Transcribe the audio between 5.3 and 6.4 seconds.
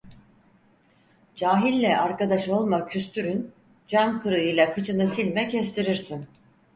kestirirsin.